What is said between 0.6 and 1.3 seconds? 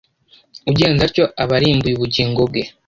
Ugenza atyo